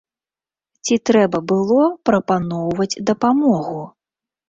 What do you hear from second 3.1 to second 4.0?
дапамогу?